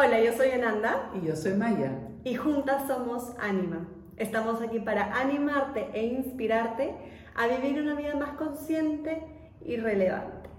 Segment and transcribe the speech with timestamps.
[0.00, 1.10] Hola, yo soy Ananda.
[1.20, 1.90] Y yo soy Maya.
[2.22, 3.88] Y juntas somos Anima.
[4.16, 6.94] Estamos aquí para animarte e inspirarte
[7.34, 9.24] a vivir una vida más consciente
[9.60, 10.50] y relevante.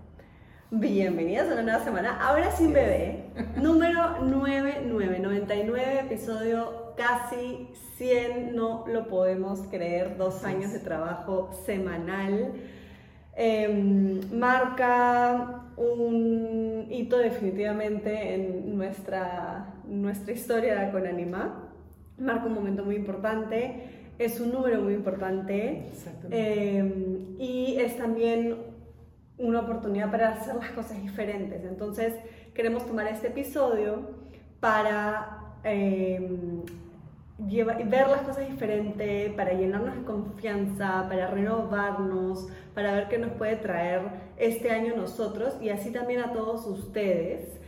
[0.72, 9.08] Bienvenidas a una nueva semana, ahora sin bebé, número 9999, episodio casi 100, no lo
[9.08, 12.56] podemos creer, dos años de trabajo semanal.
[13.42, 21.72] Em, marca un hito definitivamente en nuestra, nuestra historia con Anima.
[22.18, 25.86] Marca un momento muy importante, es un número muy importante
[26.32, 28.58] em, y es también
[29.38, 31.64] una oportunidad para hacer las cosas diferentes.
[31.64, 32.16] Entonces
[32.54, 34.02] queremos tomar este episodio
[34.60, 35.54] para
[37.40, 43.32] em, ver las cosas diferente, para llenarnos de confianza, para renovarnos, para ver qué nos
[43.32, 44.02] puede traer
[44.38, 47.60] este año nosotros y así también a todos ustedes.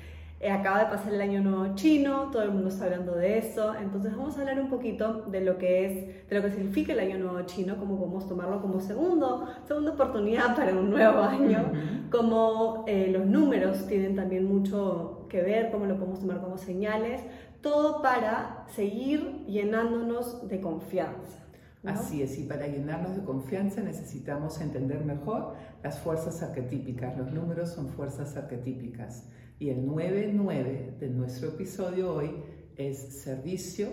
[0.42, 3.76] Eh, acaba de pasar el año nuevo chino, todo el mundo está hablando de eso,
[3.76, 7.00] entonces vamos a hablar un poquito de lo que es, de lo que significa el
[7.00, 11.72] año nuevo chino, cómo podemos tomarlo como segundo, segunda oportunidad para un nuevo año,
[12.10, 17.22] cómo eh, los números tienen también mucho que ver, cómo lo podemos tomar como señales,
[17.62, 21.38] todo para seguir llenándonos de confianza.
[21.84, 27.18] Así es, y para llenarnos de confianza necesitamos entender mejor las fuerzas arquetípicas.
[27.18, 29.28] Los números son fuerzas arquetípicas.
[29.58, 32.36] Y el 9-9 de nuestro episodio hoy
[32.76, 33.90] es servicio,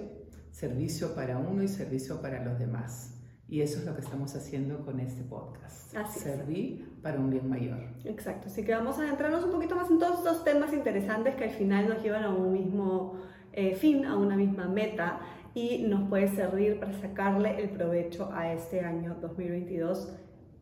[0.50, 3.14] servicio para uno y servicio para los demás.
[3.48, 5.96] Y eso es lo que estamos haciendo con este podcast.
[5.96, 7.78] Así Servir para un bien mayor.
[8.04, 8.48] Exacto.
[8.48, 11.52] Así que vamos a adentrarnos un poquito más en todos estos temas interesantes que al
[11.52, 13.16] final nos llevan a un mismo
[13.58, 15.18] eh, fin, a una misma meta
[15.52, 20.12] y nos puede servir para sacarle el provecho a este año 2022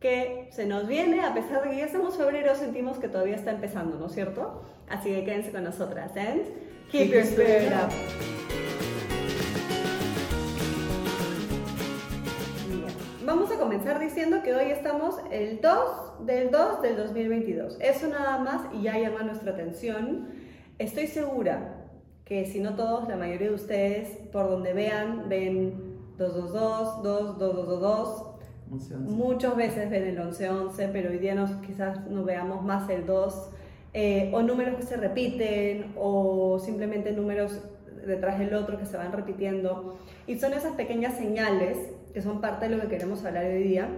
[0.00, 3.50] que se nos viene, a pesar de que ya estamos febrero, sentimos que todavía está
[3.50, 4.62] empezando, ¿no es cierto?
[4.88, 6.16] Así que quédense con nosotras.
[6.16, 6.40] And
[6.90, 7.92] keep, your spirit up.
[13.26, 17.76] Vamos a comenzar diciendo que hoy estamos el 2 del 2 del 2022.
[17.78, 20.28] Eso nada más y ya llama nuestra atención.
[20.78, 21.82] Estoy segura
[22.26, 28.22] que si no todos, la mayoría de ustedes, por donde vean, ven 222, 2222.
[29.06, 33.50] Muchas veces ven el 1111, pero hoy día nos, quizás nos veamos más el 2,
[33.94, 37.60] eh, o números que se repiten, o simplemente números
[38.04, 39.97] detrás del otro que se van repitiendo.
[40.26, 41.78] Y son esas pequeñas señales
[42.12, 43.88] que son parte de lo que queremos hablar hoy día,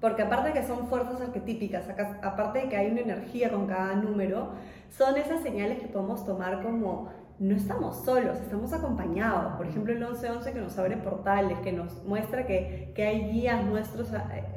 [0.00, 1.84] porque aparte de que son fuerzas arquetípicas,
[2.22, 4.52] aparte de que hay una energía con cada número,
[4.88, 9.54] son esas señales que podemos tomar como no estamos solos, estamos acompañados.
[9.54, 13.64] Por ejemplo, el 1111 que nos abre portales, que nos muestra que, que hay guías
[13.64, 14.08] nuestros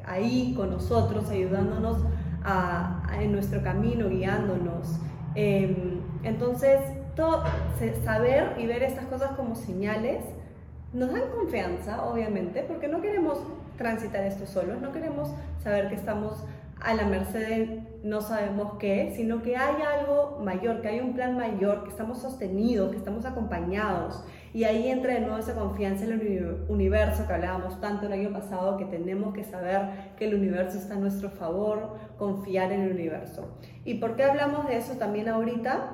[0.06, 1.98] ahí con nosotros, ayudándonos
[2.44, 5.00] a, en nuestro camino, guiándonos.
[5.36, 6.80] Em, entonces,
[7.16, 7.44] todo,
[8.04, 10.24] saber y ver estas cosas como señales
[10.94, 13.40] nos dan confianza, obviamente, porque no queremos
[13.78, 15.30] transitar esto solos, no queremos
[15.64, 16.44] saber que estamos
[16.82, 21.14] a la merced de no sabemos qué, sino que hay algo mayor, que hay un
[21.14, 24.24] plan mayor, que estamos sostenidos, que estamos acompañados.
[24.54, 28.32] Y ahí entra de nuevo esa confianza en el universo que hablábamos tanto el año
[28.32, 32.92] pasado, que tenemos que saber que el universo está a nuestro favor, confiar en el
[32.92, 33.58] universo.
[33.84, 35.92] ¿Y por qué hablamos de eso también ahorita?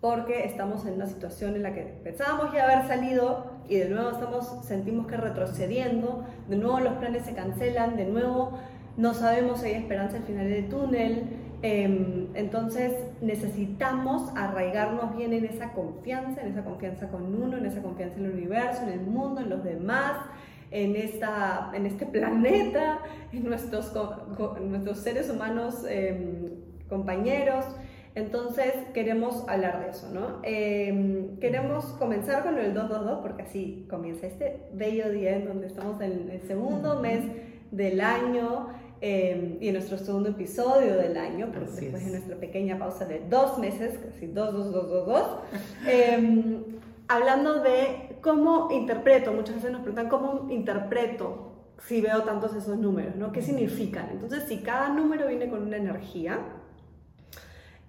[0.00, 4.10] Porque estamos en una situación en la que pensábamos ya haber salido y de nuevo
[4.10, 8.58] estamos, sentimos que retrocediendo, de nuevo los planes se cancelan, de nuevo
[8.96, 11.24] no sabemos si hay esperanza al final del túnel.
[11.62, 17.82] Em, entonces necesitamos arraigarnos bien en esa confianza, en esa confianza con uno, en esa
[17.82, 20.16] confianza en el universo, en el mundo, en los demás,
[20.70, 23.00] en, esta, en este planeta,
[23.32, 23.92] en nuestros,
[24.62, 26.50] nuestros seres humanos em,
[26.88, 27.66] compañeros.
[28.14, 30.40] Entonces queremos hablar de eso, ¿no?
[30.42, 36.00] Em, queremos comenzar con el 222 porque así comienza este bello día en donde estamos
[36.00, 37.24] en el segundo mes
[37.70, 38.68] del año
[39.00, 43.58] em, y en nuestro segundo episodio del año, después de nuestra pequeña pausa de dos
[43.58, 45.26] meses, casi dos, dos, dos, dos, dos,
[45.86, 46.64] em,
[47.08, 51.50] hablando de cómo interpreto, muchas veces nos preguntan cómo interpreto
[51.86, 53.32] si veo tantos esos números, ¿no?
[53.32, 54.10] ¿Qué significan?
[54.10, 56.38] Entonces, si cada número viene con una energía,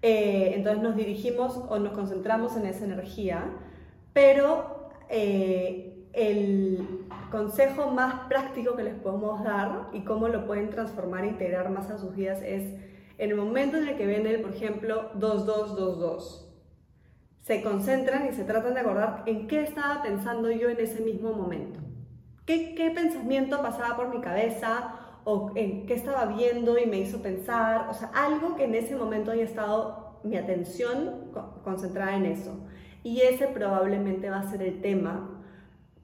[0.01, 3.43] eh, entonces nos dirigimos o nos concentramos en esa energía,
[4.13, 11.23] pero eh, el consejo más práctico que les podemos dar y cómo lo pueden transformar
[11.23, 12.73] e integrar más a sus vidas es
[13.17, 16.47] en el momento en el que ven el, por ejemplo, 2222.
[17.41, 21.33] Se concentran y se tratan de acordar en qué estaba pensando yo en ese mismo
[21.33, 21.79] momento.
[22.45, 24.97] ¿Qué, qué pensamiento pasaba por mi cabeza?
[25.23, 28.95] o en qué estaba viendo y me hizo pensar, o sea, algo que en ese
[28.95, 31.31] momento haya estado mi atención
[31.63, 32.57] concentrada en eso.
[33.03, 35.30] Y ese probablemente va a ser el tema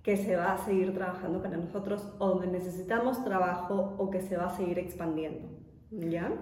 [0.07, 4.37] que se va a seguir trabajando para nosotros o donde necesitamos trabajo o que se
[4.37, 5.49] va a seguir expandiendo.
[5.91, 6.33] ¿Ya?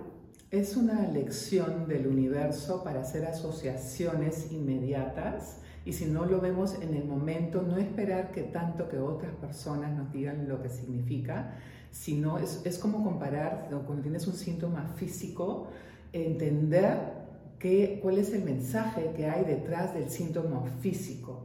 [0.51, 6.93] Es una lección del universo para hacer asociaciones inmediatas y si no lo vemos en
[6.93, 11.55] el momento, no esperar que tanto que otras personas nos digan lo que significa,
[11.89, 15.69] sino es, es como comparar cuando tienes un síntoma físico,
[16.13, 16.99] entender
[17.57, 21.44] qué, cuál es el mensaje que hay detrás del síntoma físico.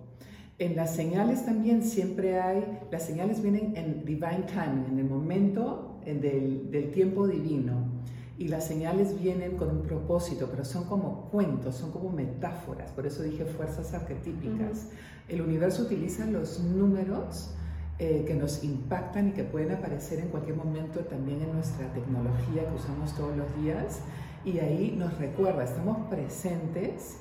[0.61, 5.99] En las señales también siempre hay, las señales vienen en divine time, en el momento
[6.05, 7.89] del, del tiempo divino.
[8.37, 13.07] Y las señales vienen con un propósito, pero son como cuentos, son como metáforas, por
[13.07, 14.89] eso dije fuerzas arquetípicas.
[15.31, 17.55] El universo utiliza los números
[17.99, 22.69] eh, que nos impactan y que pueden aparecer en cualquier momento también en nuestra tecnología
[22.69, 24.01] que usamos todos los días.
[24.45, 27.17] Y ahí nos recuerda, estamos presentes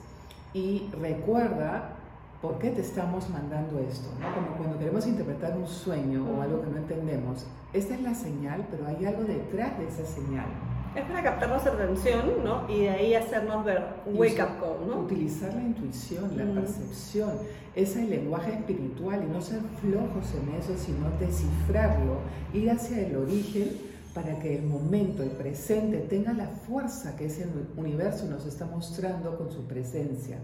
[0.54, 1.99] y recuerda
[2.42, 4.10] ¿por qué te estamos mandando esto?
[4.34, 7.46] Como cuando queremos interpretar un sueño o algo que no entendemos.
[7.74, 10.48] Esta es la señal, pero hay algo detrás de esa señal.
[10.96, 12.68] Es para captar nuestra atención, ¿no?
[12.68, 15.02] Y de ahí hacernos ver wake up call, ¿no?
[15.02, 17.32] Utilizar la intuición, la percepción,
[17.76, 22.20] ese lenguaje espiritual y no ser flojos en eso, sino descifrarlo,
[22.54, 23.70] ir hacia el origen
[24.16, 27.46] para que el momento, el presente, tenga la fuerza que ese
[27.78, 30.40] universo nos está mostrando con su presencia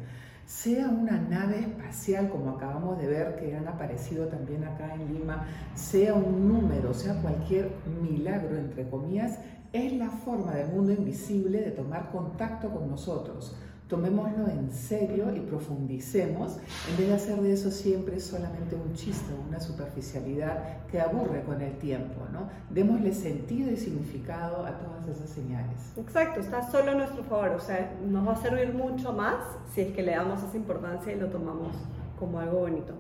[0.46, 5.48] sea una nave espacial como acabamos de ver que han aparecido también acá en Lima,
[5.74, 7.72] sea un número, sea cualquier
[8.02, 9.40] milagro, entre comillas,
[9.74, 13.56] es la forma del mundo invisible de tomar contacto con nosotros
[13.88, 16.58] tomémoslo en serio y profundicemos
[16.90, 21.44] en vez de hacer de eso siempre solamente un chiste o una superficialidad que aburre
[21.44, 22.50] con el tiempo, ¿no?
[22.72, 25.94] Démosle sentido y significado a todas esas señales.
[25.98, 29.36] Exacto, está solo a nuestro favor, o sea, nos va a servir mucho más
[29.74, 31.76] si es que le damos esa importancia y lo tomamos
[32.20, 32.94] como algo bonito.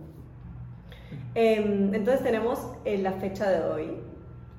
[1.33, 3.97] Em, entonces tenemos eh, la fecha de hoy,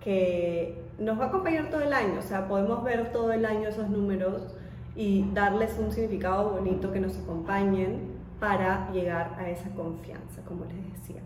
[0.00, 3.68] que nos va a acompañar todo el año, o sea, podemos ver todo el año
[3.68, 4.42] esos números
[4.96, 10.92] y darles un significado bonito que nos acompañen para llegar a esa confianza, como les
[10.98, 11.22] decía.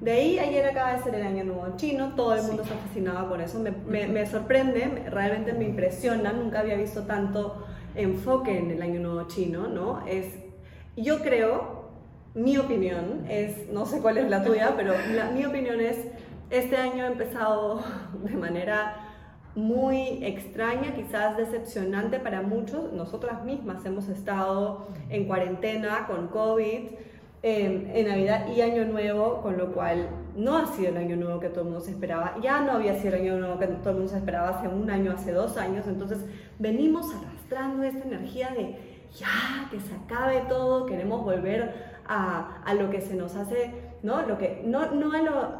[0.00, 3.28] De ahí, ayer acaba de ser el Año Nuevo Chino, todo el mundo está fascinado
[3.28, 7.64] por eso, me, me, sorprende, realmente me impresiona, nunca había visto tanto
[7.94, 10.04] enfoque en el Año Nuevo Chino, ¿no?
[10.06, 10.26] Es,
[10.96, 11.84] yo creo,
[12.34, 14.94] mi opinión es, no sé cuál es la tuya, pero
[15.34, 15.98] mi opinión es,
[16.50, 17.82] este año ha empezado
[18.24, 19.03] de manera
[19.54, 22.92] muy extraña, quizás decepcionante para muchos.
[22.92, 26.88] Nosotras mismas hemos estado en cuarentena con COVID
[27.42, 31.38] em, en Navidad y Año Nuevo, con lo cual no ha sido el Año Nuevo
[31.38, 32.36] que todo el mundo se esperaba.
[32.42, 34.90] Ya no había sido el Año Nuevo que todo el mundo se esperaba hace un
[34.90, 35.86] año, hace dos años.
[35.86, 36.24] Entonces
[36.58, 42.90] venimos arrastrando esta energía de ya, que se acabe todo, queremos volver a, a lo
[42.90, 44.20] que se nos hace ¿no?
[44.26, 45.10] Lo que, no, no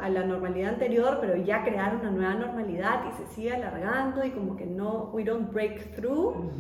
[0.00, 4.30] a, la normalidad anterior, pero ya crear una nueva normalidad y se sigue alargando y
[4.30, 6.50] como que no, we don't break through.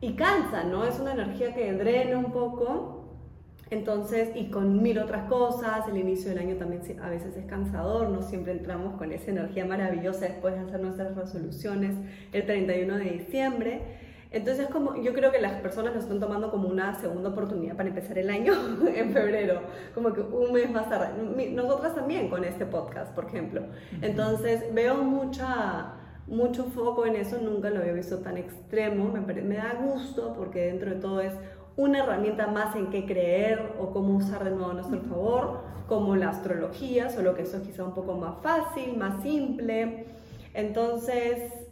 [0.00, 0.84] Y cansa, ¿no?
[0.84, 3.04] Es una energía que drena un poco.
[3.70, 8.08] Entonces, y con mil otras cosas, el inicio del año también a veces es cansador,
[8.10, 11.96] no siempre entramos con esa energía maravillosa después de hacer nuestras resoluciones
[12.32, 13.82] el 31 de diciembre.
[14.30, 17.88] Entonces, como, yo creo que las personas lo están tomando como una segunda oportunidad para
[17.88, 18.52] empezar el año
[18.94, 19.62] en febrero,
[19.94, 21.50] como que un mes más tarde.
[21.50, 23.62] Nosotras también con este podcast, por ejemplo.
[24.02, 25.94] Entonces, veo mucha,
[26.26, 29.10] mucho foco en eso, nunca lo había visto tan extremo.
[29.10, 31.32] Me, me da gusto porque dentro de todo es
[31.76, 36.16] una herramienta más en qué creer o cómo usar de nuevo a nuestro favor, como
[36.16, 40.06] la astrología, solo que eso es quizá un poco más fácil, más simple.
[40.54, 41.67] Entonces,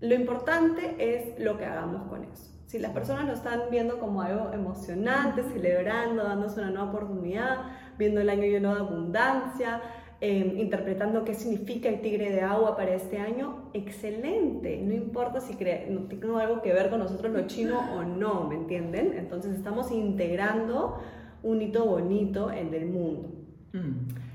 [0.00, 2.54] lo importante es lo que hagamos con eso.
[2.66, 7.56] Si las personas lo están viendo como algo emocionante, celebrando, dándose una nueva oportunidad,
[7.96, 9.80] viendo el año lleno de abundancia,
[10.20, 14.80] em, interpretando qué significa el tigre de agua para este año, excelente.
[14.82, 18.56] No importa si no tiene algo que ver con nosotros lo chino o no, ¿me
[18.56, 19.14] entienden?
[19.16, 21.00] Entonces estamos integrando
[21.42, 23.30] un hito bonito en el mundo.
[23.72, 24.27] Mm.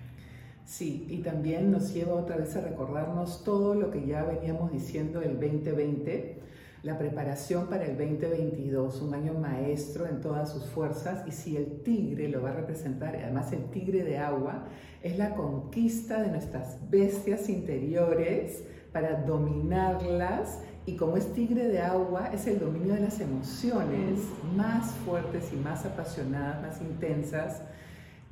[0.65, 5.21] Sí, y también nos lleva otra vez a recordarnos todo lo que ya veníamos diciendo
[5.21, 6.39] el 2020,
[6.83, 11.81] la preparación para el 2022, un año maestro en todas sus fuerzas, y si el
[11.83, 14.65] tigre lo va a representar, además el tigre de agua,
[15.01, 22.29] es la conquista de nuestras bestias interiores para dominarlas y como es tigre de agua,
[22.33, 24.19] es el dominio de las emociones
[24.55, 27.61] más fuertes y más apasionadas, más intensas,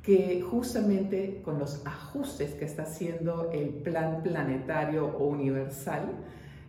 [0.02, 6.02] que justamente con los ajustes que está haciendo el plan planetario o universal,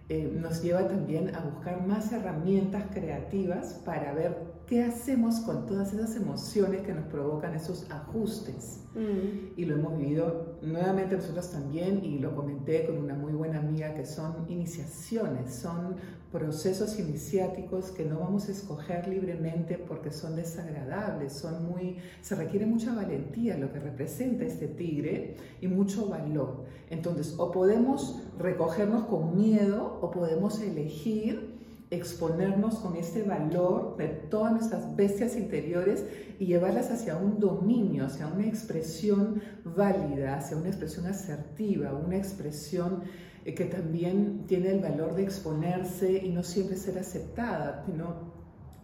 [0.09, 5.67] eh, nos lleva también a buscar más herramientas creativas para ver qué ¿qué hacemos con
[5.67, 8.79] todas esas emociones que nos provocan esos ajustes?
[8.95, 9.53] Mm.
[9.55, 13.93] Y lo hemos vivido nuevamente nosotros también, y lo comenté con una muy buena amiga,
[13.93, 15.97] que son iniciaciones, son
[16.31, 22.65] procesos iniciáticos que no vamos a escoger libremente porque son desagradables, son muy, se requiere
[22.65, 26.63] mucha valentía lo que representa este tigre y mucho valor.
[26.89, 31.52] Entonces, o podemos recogernos con miedo o podemos elegir
[31.95, 36.05] exponernos con este valor de todas nuestras bestias interiores
[36.39, 43.03] y llevarlas hacia un dominio, hacia una expresión válida, hacia una expresión asertiva, una expresión
[43.45, 48.33] eh, que también tiene el valor de exponerse y no siempre ser aceptada, sino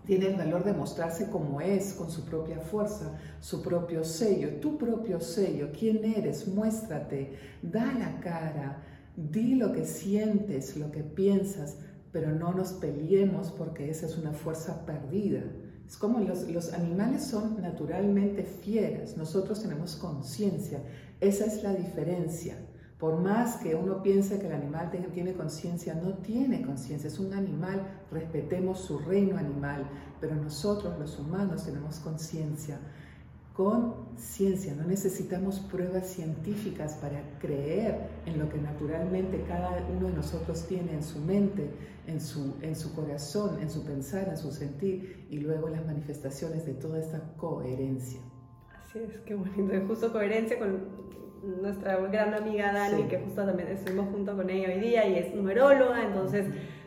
[0.06, 4.78] tiene el valor de mostrarse como es, con su propia fuerza, su propio sello, tu
[4.78, 8.84] propio sello, quién eres, muéstrate, da la cara,
[9.16, 11.78] di lo que sientes, lo que piensas,
[12.12, 15.44] pero no nos peleemos porque esa es una fuerza perdida.
[15.88, 20.84] Es como los, animales son naturalmente fieras, nosotros tenemos conciencia,
[21.20, 22.58] esa es la diferencia.
[23.00, 27.34] Por más que uno piense que el animal tiene conciencia, no tiene conciencia, es un
[27.34, 29.90] animal, respetemos su reino animal,
[30.20, 32.78] pero nosotros los humanos tenemos conciencia
[33.60, 40.14] con ciencia, no necesitamos pruebas científicas para creer en lo que naturalmente cada uno de
[40.14, 41.70] nosotros tiene en su mente,
[42.08, 46.66] en su, en su corazón, en su pensar, en su sentir y luego las manifestaciones
[46.66, 48.22] de toda esta coherencia.
[48.82, 50.80] Así es, qué bonito, justo coherencia con
[51.62, 55.36] nuestra gran amiga Dani, que justo también estuvimos junto con ella hoy día y es
[55.36, 56.46] numeróloga, entonces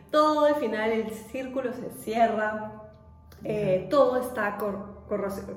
[0.09, 2.81] todo al final el círculo se cierra,
[3.43, 4.57] eh, todo está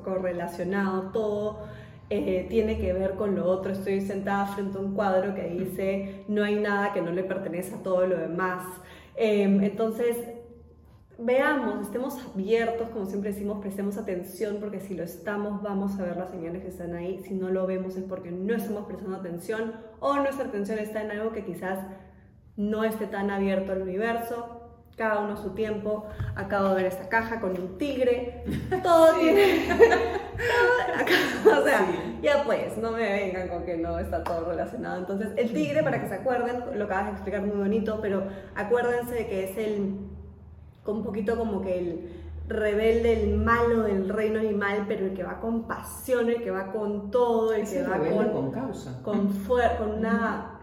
[0.02, 1.66] correlacionado, todo
[2.08, 3.72] eh, tiene que ver con lo otro.
[3.72, 7.74] Estoy sentada frente a un cuadro que dice, no hay nada que no le pertenece
[7.74, 8.64] a todo lo demás.
[9.16, 10.16] Em, entonces,
[11.18, 16.16] veamos, estemos abiertos, como siempre decimos, prestemos atención, porque si lo estamos, vamos a ver
[16.16, 17.20] las señales que están ahí.
[17.20, 21.10] Si no lo vemos es porque no estamos prestando atención o nuestra atención está en
[21.10, 21.80] algo que quizás
[22.56, 24.65] no esté tan abierto al universo
[24.96, 26.06] cada uno su tiempo.
[26.34, 28.44] Acabo de ver esta caja con un tigre.
[28.82, 29.68] Todo tiene.
[31.46, 31.86] o sea,
[32.22, 34.98] ya pues, no me vengan con que no está todo relacionado.
[34.98, 38.24] Entonces, el tigre, para que se acuerden, lo acabas de explicar muy bonito, pero
[38.54, 39.96] acuérdense de que es el.
[40.86, 42.10] un poquito como que el
[42.48, 46.72] rebelde, el malo del reino animal, pero el que va con pasión, el que va
[46.72, 49.02] con todo, el que va con, con causa.
[49.02, 49.28] Con,
[49.78, 50.55] con una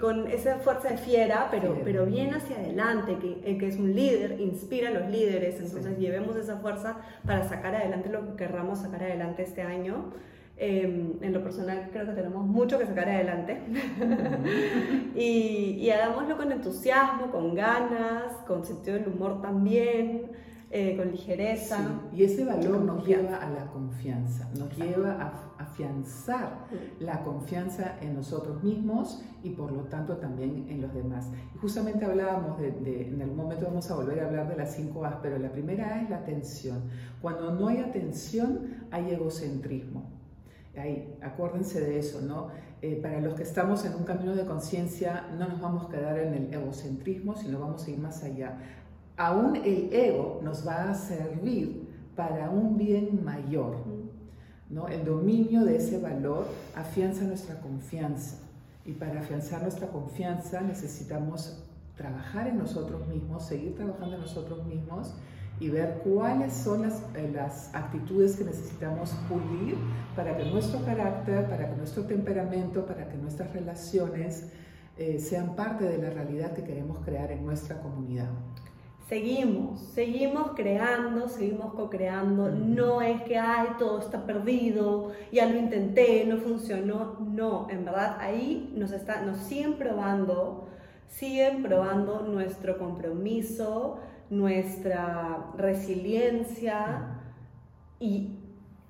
[0.00, 4.40] con esa fuerza de fiera, pero, pero bien hacia adelante, que, que es un líder,
[4.40, 9.02] inspira a los líderes, entonces llevemos esa fuerza para sacar adelante lo que querramos sacar
[9.02, 10.12] adelante este año.
[10.58, 13.58] Em, en lo personal creo que tenemos mucho que sacar adelante
[15.16, 20.31] y, y hagámoslo con entusiasmo, con ganas, con sentido del humor también.
[20.74, 22.00] Eh, con ligereza.
[22.14, 26.64] Y ese valor nos lleva a la confianza, nos lleva a afianzar
[26.98, 31.28] la confianza en nosotros mismos y por lo tanto también en los demás.
[31.54, 35.04] Y justamente hablábamos de, en algún momento vamos a volver a hablar de las cinco
[35.04, 36.84] A's, pero la primera A es la atención.
[37.20, 40.10] Cuando no hay atención hay egocentrismo.
[40.74, 42.48] Ahí, acuérdense de eso, ¿no?
[42.80, 46.18] Eh, para los que estamos en un camino de conciencia, no nos vamos a quedar
[46.18, 48.58] en el egocentrismo, sino vamos a ir más allá
[49.22, 53.76] aún el ego nos va a servir para un bien mayor.
[54.68, 54.88] ¿no?
[54.88, 58.38] El dominio de ese valor afianza nuestra confianza
[58.84, 61.62] y para afianzar nuestra confianza necesitamos
[61.96, 65.14] trabajar en nosotros mismos, seguir trabajando en nosotros mismos
[65.60, 69.76] y ver cuáles son las, eh, las, actitudes que necesitamos pulir
[70.16, 74.48] para que nuestro carácter, para que nuestro temperamento, para que nuestras relaciones
[74.98, 78.28] eh, sean parte de la realidad que queremos crear en nuestra comunidad
[79.08, 82.50] seguimos, seguimos creando, seguimos co-creando.
[82.50, 87.18] No es que, ay, todo está perdido, ya lo intenté, no funcionó.
[87.20, 90.68] No, en verdad ahí nos, está, nos siguen probando,
[91.08, 93.98] siguen probando nuestro compromiso,
[94.30, 97.20] nuestra resiliencia
[98.00, 98.38] y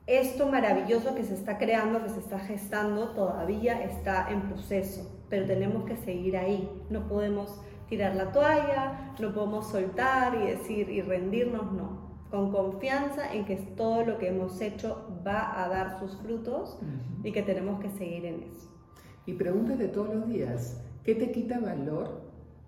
[0.06, 5.46] esto maravilloso que se está creando, que se está gestando, todavía está en proceso, pero
[5.46, 7.60] tenemos que seguir ahí, no podemos
[7.92, 12.10] tirar la toalla, no podemos soltar y decir y rendirnos, no.
[12.30, 16.78] Con confianza en que todo lo que hemos hecho va a dar sus frutos
[17.22, 18.70] y que tenemos que seguir en eso.
[19.26, 22.22] Y pregúntate todos los días, ¿qué te quita valor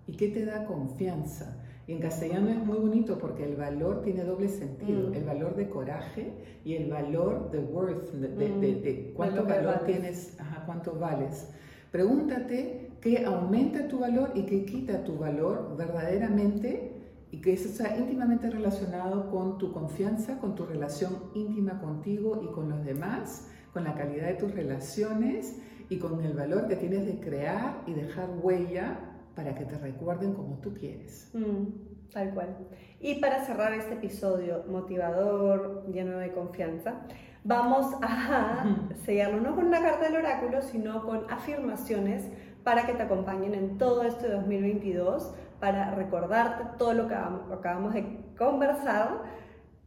[0.05, 1.59] y qué te da confianza?
[1.87, 5.15] Y en castellano es muy bonito porque el valor tiene doble sentido, mm.
[5.15, 9.15] el valor de coraje y el valor de worth, de, mm.
[9.15, 11.49] cuánto valor tienes, cuánto vales.
[11.91, 16.91] Pregúntate qué aumenta tu valor y qué quita tu valor verdaderamente
[17.29, 22.51] y que eso está íntimamente relacionado con tu confianza, con tu relación íntima contigo y
[22.51, 25.55] con los demás, con la calidad de tus relaciones
[25.87, 28.97] y con el valor que tienes de crear y dejar huella
[29.35, 31.29] para que te recuerden como tú quieres.
[31.35, 32.57] Mm, tal cual.
[32.99, 37.01] Y para cerrar este episodio motivador, lleno de confianza,
[37.43, 42.31] vamos a sellarlo no con una carta del oráculo, sino con afirmaciones
[42.65, 48.17] para que te acompañen en todo este 2022, para recordarte todo lo que acabamos de
[48.35, 49.21] conversar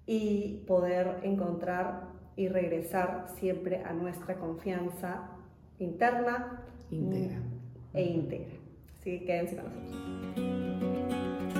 [0.06, 2.04] y poder encontrar
[2.36, 5.28] y regresar siempre a nuestra confianza
[5.80, 8.54] interna e íntegra.
[8.96, 11.57] Así que quédense con nosotros.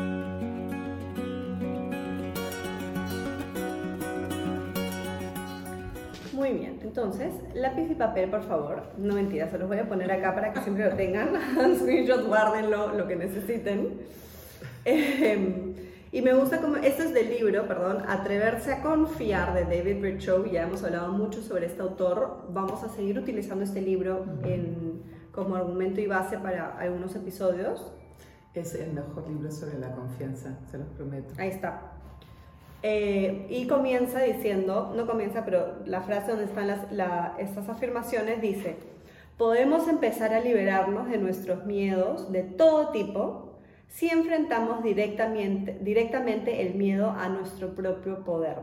[6.39, 8.85] Muy bien, entonces, lápiz y papel, por favor.
[8.97, 11.31] No mentira, se los voy a poner acá para que siempre lo tengan.
[11.81, 13.99] Screenshot, guárdenlo, lo que necesiten.
[14.85, 15.75] Em,
[16.13, 20.47] y me gusta como, esto es del libro, perdón, Atreverse a confiar de David Richow,
[20.47, 25.03] ya hemos hablado mucho sobre este autor, vamos a seguir utilizando este libro en,
[25.33, 27.93] como argumento y base para algunos episodios.
[28.55, 31.35] Es el mejor libro sobre la confianza, se los prometo.
[31.37, 31.98] Ahí está.
[32.83, 38.77] Eh, y comienza diciendo, no comienza, pero la frase donde están las, estas afirmaciones dice,
[39.37, 43.59] podemos empezar a liberarnos de nuestros miedos de todo tipo
[43.89, 48.59] si enfrentamos directamente, directamente el miedo a nuestro propio poder.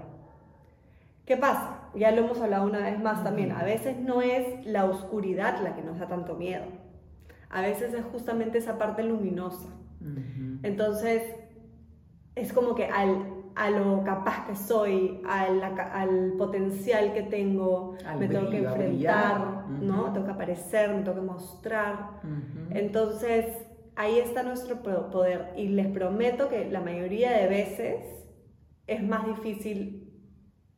[1.25, 1.89] ¿Qué pasa?
[1.95, 5.75] Ya lo hemos hablado una vez más también, a veces no es la oscuridad la
[5.75, 6.65] que nos da tanto miedo,
[7.49, 9.69] a veces es justamente esa parte luminosa.
[10.61, 11.23] Entonces,
[12.35, 18.27] es como que al a lo capaz que soy, al, al potencial que tengo, me
[18.27, 20.11] tengo que enfrentar, ¿no?
[20.11, 22.19] Tengo que aparecer, me tengo que mostrar.
[22.71, 23.45] Entonces,
[23.95, 28.25] ahí está nuestro poder y les prometo que la mayoría de veces
[28.87, 30.05] es más difícil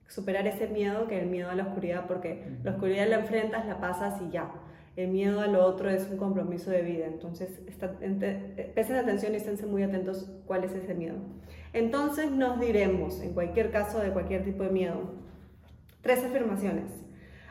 [0.08, 3.80] superar ese miedo que el miedo a la oscuridad, porque la oscuridad la enfrentas, la
[3.80, 4.52] pasas y ya.
[4.96, 7.06] El miedo a lo otro es un compromiso de vida.
[7.06, 11.18] Entonces, está, presten atención y estén muy atentos cuál es ese miedo.
[11.74, 15.02] Entonces nos diremos, en cualquier caso de cualquier tipo de miedo,
[16.02, 16.92] tres afirmaciones.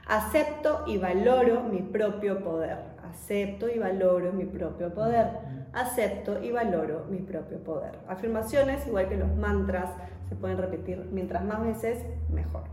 [0.07, 2.79] Acepto y valoro mi propio poder.
[3.03, 5.29] Acepto y valoro mi propio poder.
[5.73, 7.99] Acepto y valoro mi propio poder.
[8.09, 9.91] Afirmaciones, igual que los mantras,
[10.29, 12.65] se pueden repetir mientras más veces, mejor.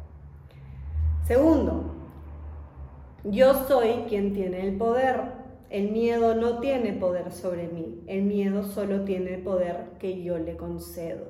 [1.25, 1.95] Segundo,
[3.23, 5.42] yo soy quien tiene el poder.
[5.73, 10.37] El miedo no tiene poder sobre mí, el miedo solo tiene el poder que yo
[10.37, 11.25] le concedo.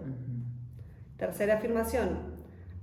[1.15, 2.19] Tercera afirmación,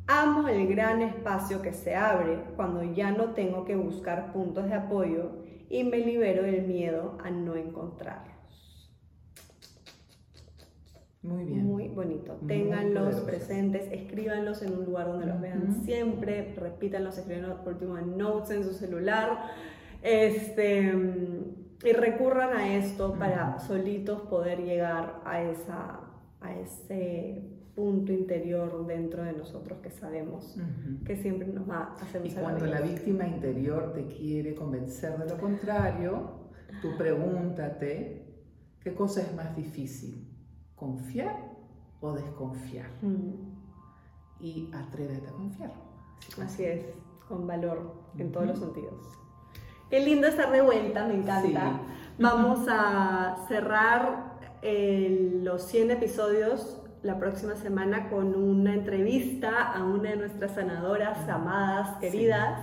[0.07, 4.75] amo el gran espacio que se abre cuando ya no tengo que buscar puntos de
[4.75, 5.33] apoyo
[5.69, 8.31] y me libero del miedo a no encontrarlos.
[11.21, 11.67] Muy bien.
[11.67, 12.41] Muy bonito.
[12.49, 18.17] Ténganlos presentes, escríbanlos en un lugar donde los vean siempre, repítanlos, escríbanlos por último en
[18.17, 19.51] notes en su celular
[20.03, 20.93] este,
[21.85, 26.01] y recurran a esto para solitos poder llegar a, esa,
[26.41, 30.57] a ese punto interior dentro de nosotros que sabemos
[31.05, 35.31] que siempre nos va a hacer Y cuando la víctima interior te quiere convencer de
[35.31, 36.51] lo contrario,
[36.83, 38.27] tú pregúntate,
[38.83, 40.29] ¿qué cosa es más difícil?
[40.75, 41.37] ¿Confiar
[42.01, 42.91] o desconfiar?
[44.41, 45.73] Y atrévete a confiar.
[46.43, 46.85] Así es,
[47.29, 49.21] con valor en todos los sentidos.
[49.91, 51.81] Qué lindo estar de vuelta, me encanta.
[52.17, 60.11] Vamos a cerrar eh, los 100 episodios la próxima semana con una entrevista a una
[60.11, 62.61] de nuestras sanadoras amadas, queridas.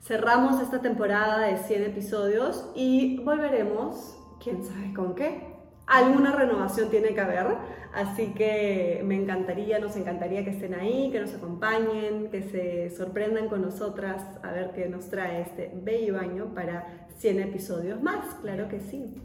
[0.00, 5.49] Cerramos esta temporada de 100 episodios y volveremos, quién sabe con qué.
[5.90, 7.46] Alguna renovación tiene que haber
[7.92, 13.48] Así que me encantaría, nos encantaría que estén ahí, que nos acompañen, que se sorprendan
[13.48, 18.68] con nosotras a ver qué nos trae este bello año para 100 episodios más, claro
[18.68, 19.16] que sí.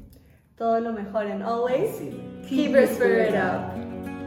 [0.57, 1.91] Todo lo mejor en always.
[2.47, 4.24] Keep your spirit up.